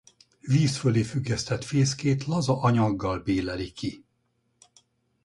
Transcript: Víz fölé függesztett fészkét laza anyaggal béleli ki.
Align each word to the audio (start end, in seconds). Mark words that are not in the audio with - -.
Víz 0.41 0.77
fölé 0.77 1.03
függesztett 1.03 1.63
fészkét 1.63 2.25
laza 2.25 2.61
anyaggal 2.61 3.19
béleli 3.19 3.71
ki. 3.71 4.05